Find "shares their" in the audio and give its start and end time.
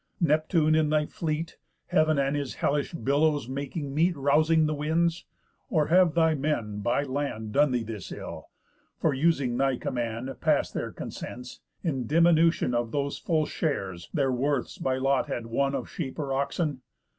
13.45-14.31